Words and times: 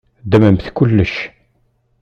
Ddmemt 0.23 0.63
kullec. 0.75 1.15